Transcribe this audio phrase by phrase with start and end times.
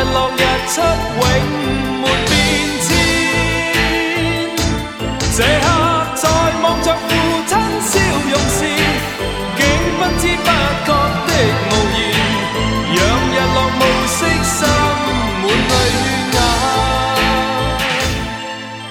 [0.05, 0.81] 落日出，
[1.15, 1.23] 永
[2.01, 2.31] 没变
[2.83, 2.87] 迁。
[5.37, 5.65] 这刻
[6.17, 6.25] 在
[6.61, 6.97] 望着父
[7.47, 7.85] 亲笑
[8.31, 8.59] 容时，
[9.57, 9.61] 竟
[9.97, 10.29] 不知不
[10.87, 10.89] 觉
[11.27, 11.31] 的
[11.69, 11.99] 无言，
[12.91, 12.93] 让
[13.33, 14.47] 日落暮色渗
[15.41, 15.71] 满泪
[16.03, 16.05] 眼。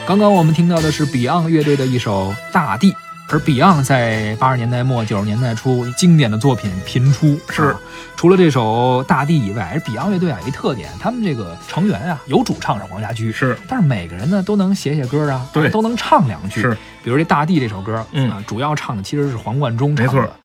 [0.08, 2.92] 刚刚我们听到的是 Beyond 乐队的一首《大地》。
[3.34, 7.74] 而 Beyond 在八十年代末九十年代初，经典的作品频出，是
[8.18, 16.78] 除了这首《大地》以外，Beyond 乐队啊，一特点，他们这个成员啊，有主唱是黄家驹，是，但是每个人呢，都能写写歌啊，对，都能唱两句，是。
[17.04, 20.36] 比如这《大地》这首歌，嗯，主要唱的其实是黄贯中唱的。